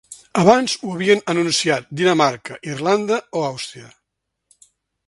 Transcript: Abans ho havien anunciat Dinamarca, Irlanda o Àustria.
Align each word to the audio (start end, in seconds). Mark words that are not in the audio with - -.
Abans 0.43 0.73
ho 0.77 0.93
havien 0.95 1.21
anunciat 1.33 1.87
Dinamarca, 2.01 2.59
Irlanda 2.73 3.21
o 3.43 3.47
Àustria. 3.53 3.97